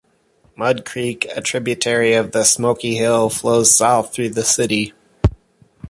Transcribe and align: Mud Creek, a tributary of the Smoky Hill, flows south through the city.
Mud 0.55 0.83
Creek, 0.83 1.27
a 1.35 1.41
tributary 1.41 2.15
of 2.15 2.31
the 2.31 2.43
Smoky 2.43 2.95
Hill, 2.95 3.29
flows 3.29 3.77
south 3.77 4.11
through 4.11 4.29
the 4.29 4.43
city. 4.43 4.93